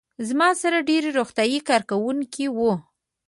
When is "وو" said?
2.55-2.71